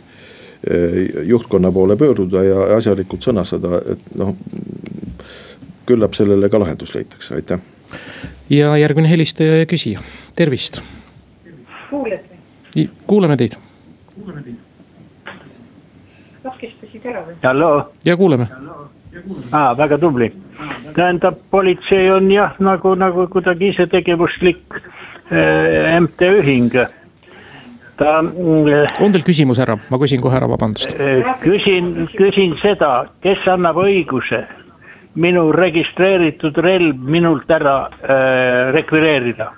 [1.29, 4.35] juhtkonna poole pöörduda ja asjalikult sõnastada, et noh.
[5.85, 7.61] küllap sellele ka lahendus leitakse, aitäh
[8.49, 9.99] ja järgmine helistaja ja küsija,
[10.35, 10.81] tervist.
[11.89, 12.35] kuulete?
[13.07, 13.57] kuuleme teid.
[16.43, 17.37] katkestasid ära või?
[17.43, 17.93] halloo.
[18.05, 18.47] ja kuuleme.
[19.51, 20.33] aa, väga tubli.
[20.93, 26.75] tähendab, politsei on jah, nagu, nagu kuidagi isetegevuslik äh, MT-ühing
[27.99, 28.19] ta.
[28.19, 30.95] Äh, on teil küsimus, härra, ma küsin kohe ära, vabandust.
[30.99, 32.93] Äh, küsin, küsin seda,
[33.25, 34.45] kes annab õiguse
[35.15, 39.51] minu registreeritud relv minult ära äh, rekvireerida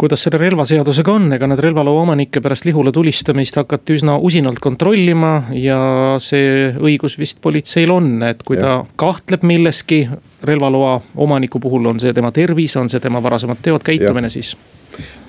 [0.00, 5.32] kuidas selle relvaseadusega on, ega need relvaloa omanikke pärast Lihula tulistamist hakati üsna usinalt kontrollima
[5.52, 5.80] ja
[6.22, 8.62] see õigus vist politseil on, et kui ja.
[8.64, 10.06] ta kahtleb milleski.
[10.42, 14.30] Relvaloa omaniku puhul on see tema tervis, on see tema varasemad teod, käitumine ja.
[14.30, 14.56] siis.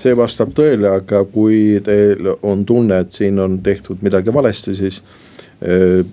[0.02, 5.02] see vastab tõele, aga kui teil on tunne, et siin on tehtud midagi valesti, siis
[5.62, 6.06] äh,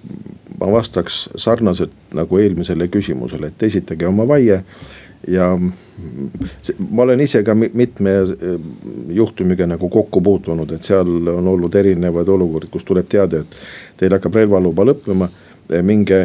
[0.61, 4.62] ma vastaks sarnaselt nagu eelmisele küsimusele, et esitage oma vaie.
[5.28, 5.48] ja
[6.90, 8.61] ma olen ise ka mitme eh,
[9.08, 13.56] juhtumiga nagu kokku puutunud, et seal on olnud erinevaid olukordi, kus tuleb teada, et
[13.98, 15.28] teil hakkab relvaluba lõppema
[15.83, 16.18] minge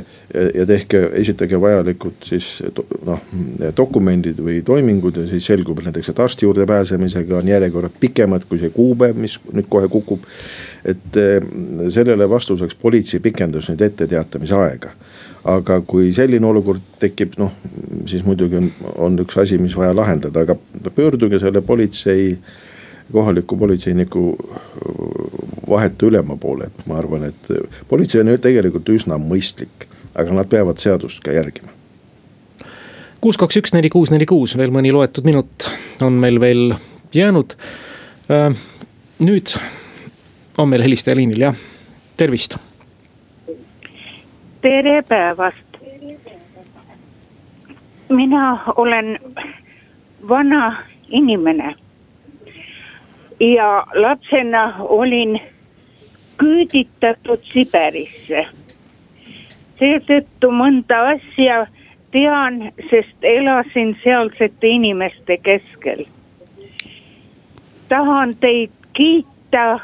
[0.55, 2.47] ja tehke, esitage vajalikud siis
[3.05, 3.21] noh,
[3.77, 8.47] dokumendid või toimingud ja siis selgub, et näiteks, et arsti juurde pääsemisega on järjekorrad pikemad
[8.49, 10.23] kui see kuupäev, mis nüüd kohe kukub.
[10.85, 11.39] et eh,
[11.89, 14.91] sellele vastuseks politsei pikendas nüüd etteteatamise aega.
[15.43, 17.51] aga kui selline olukord tekib, noh
[18.05, 20.55] siis muidugi on, on üks asi, mis vaja lahendada, aga
[20.95, 22.37] pöörduge selle politsei
[23.11, 24.37] kohaliku politseiniku
[25.69, 27.51] vahetu ülema poole, et ma arvan, et
[27.87, 31.71] politsei on ju tegelikult üsna mõistlik, aga nad peavad seadust ka järgima.
[33.21, 35.69] kuus, kaks, üks, neli, kuus, neli, kuus, veel mõni loetud minut
[36.01, 36.75] on meil veel
[37.15, 37.55] jäänud.
[38.31, 38.55] Äh,
[39.19, 39.55] nüüd
[40.57, 41.55] on meil helistaja liinil, jah,
[42.17, 42.57] tervist.
[44.61, 45.57] tere päevast.
[48.09, 49.19] mina olen
[50.29, 50.77] vana
[51.09, 51.75] inimene
[53.39, 55.41] ja lapsena olin
[56.43, 58.45] küüditatud Siberisse.
[59.79, 61.63] seetõttu mõnda asja
[62.11, 66.05] tean, sest elasin sealsete inimeste keskel.
[67.89, 69.79] tahan teid kiita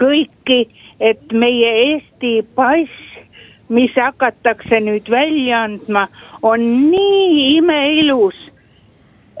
[0.00, 0.60] kõiki,
[1.00, 2.96] et meie Eesti pass,
[3.68, 6.08] mis hakatakse nüüd välja andma,
[6.42, 8.48] on nii imeilus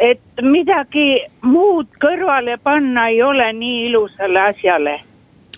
[0.00, 5.00] et midagi muud kõrvale panna ei ole nii ilusale asjale.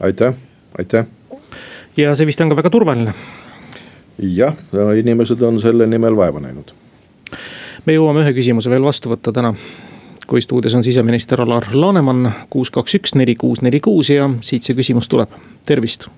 [0.00, 0.35] aitäh,
[0.78, 1.06] aitäh.
[1.96, 3.14] ja see vist on ka väga turvaline.
[4.18, 4.56] jah,
[4.98, 6.74] inimesed on selle nimel vaeva näinud.
[7.87, 9.54] me jõuame ühe küsimuse veel vastu võtta täna
[10.26, 14.62] kui stuudios on siseminister Alar Laneman, kuus, kaks, üks, neli, kuus, neli, kuus ja siit
[14.64, 15.33] see küsimus tuleb,
[15.66, 16.08] tervist.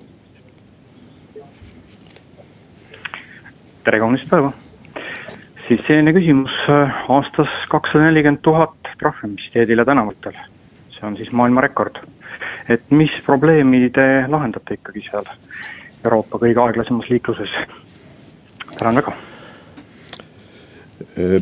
[3.87, 4.53] tere kaunist päeva
[5.69, 10.37] siis selline küsimus, äh, aastas kakssada nelikümmend tuhat trahvi, mis teedile tänavatel.
[10.97, 11.99] see on siis maailmarekord.
[12.69, 15.29] Et mis probleemi te lahendate ikkagi seal
[16.05, 17.53] Euroopa kõige aeglasemas liikluses?
[18.79, 19.13] tänan väga.
[21.17, 21.41] Äh,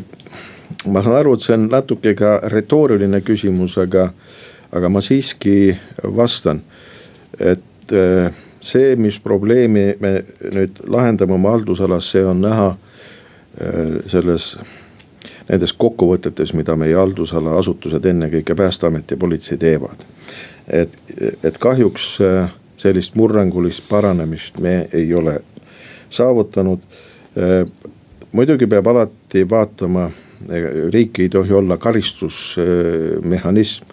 [0.87, 4.09] ma saan aru, et see on natuke ka retooriline küsimus, aga,
[4.71, 5.75] aga ma siiski
[6.15, 6.61] vastan,
[7.39, 8.31] et äh,
[8.63, 10.17] see, mis probleemi me
[10.55, 12.73] nüüd lahendame oma haldusalas, see on näha
[13.61, 14.57] Äh, selles,
[15.47, 20.03] nendes kokkuvõtetes, mida meie haldusala asutused, ennekõike päästeamet ja politsei teevad.
[20.67, 20.97] Et,
[21.43, 25.39] et kahjuks äh, sellist murrangulist paranemist me ei ole
[26.09, 26.79] saavutanud.
[27.37, 27.65] Äh,
[28.31, 30.11] muidugi peab alati vaatama,
[30.93, 33.85] riik ei tohi olla karistusmehhanism,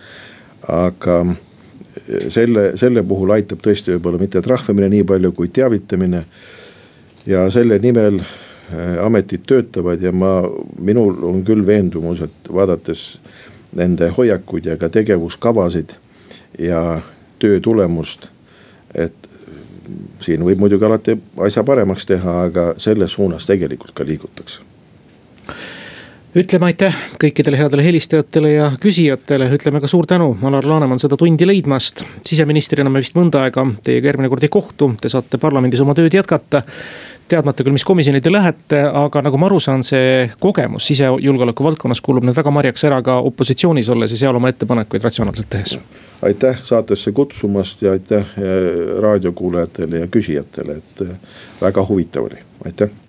[0.68, 1.24] aga
[2.28, 6.24] selle, selle puhul aitab tõesti võib-olla mitte trahvimine nii palju kui teavitamine.
[7.26, 8.20] ja selle nimel
[9.04, 10.42] ametid töötavad ja ma,
[10.78, 13.20] minul on küll veendumus, et vaadates
[13.76, 15.94] nende hoiakuid ja ka tegevuskavasid
[16.58, 17.00] ja
[17.38, 18.28] töö tulemust.
[18.94, 19.14] et
[20.20, 24.62] siin võib muidugi alati asja paremaks teha, aga selles suunas tegelikult ka liigutakse
[26.32, 31.46] ütleme aitäh kõikidele headele helistajatele ja küsijatele, ütleme ka suur tänu, Alar Laneman, seda tundi
[31.46, 32.04] leidmast.
[32.24, 36.14] siseministrina me vist mõnda aega teiega järgmine kord ei kohtu, te saate parlamendis oma tööd
[36.14, 36.62] jätkata
[37.32, 42.02] teadmata küll, mis komisjoni te lähete, aga nagu ma aru saan, see kogemus sisejulgeoleku valdkonnas
[42.04, 45.78] kuulub nüüd väga marjaks ära ka opositsioonis olles ja seal oma ettepanekuid ratsionaalselt tehes.
[46.22, 53.01] aitäh saatesse kutsumast ja aitäh eh, raadiokuulajatele ja küsijatele, et eh, väga huvitav oli, aitäh